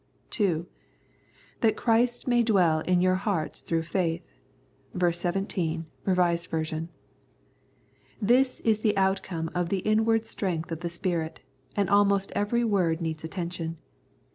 (2)" 0.31 0.65
That 1.61 1.77
Christ 1.77 2.27
may 2.27 2.41
dwell 2.41 2.79
in 2.79 3.01
your 3.01 3.13
hearts 3.13 3.61
through 3.61 3.83
faith" 3.83 4.23
(ver. 4.95 5.11
17, 5.11 5.85
R.V.). 6.07 6.37
This 8.19 8.59
is 8.61 8.79
the 8.79 8.97
outcome 8.97 9.51
of 9.53 9.69
the 9.69 9.81
inward 9.85 10.25
strength 10.25 10.71
of 10.71 10.79
the 10.79 10.89
Spirit, 10.89 11.41
and 11.75 11.87
almost 11.87 12.31
every 12.31 12.63
word 12.63 12.99
needs 12.99 13.23
attention. 13.23 13.77